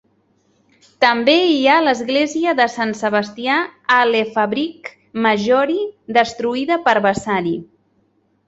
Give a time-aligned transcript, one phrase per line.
[1.03, 3.59] També hi ha l'església de Sant Sebastià
[3.97, 5.79] "alle Fabbriche Maggiori",
[6.19, 7.55] destruïda per Vasari.